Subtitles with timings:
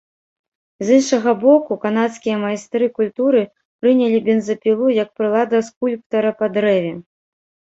[0.85, 3.43] З іншага боку, канадскія майстры культуры
[3.83, 6.91] прынялі бензапілу як прылада скульптара па дрэве.